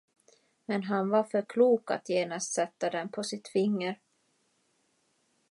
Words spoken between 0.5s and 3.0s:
Men han var för klok att genast sätta